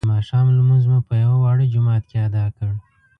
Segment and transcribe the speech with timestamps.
[0.03, 2.71] د ماښام لمونځ مو په یوه واړه جومات کې ادا کړ.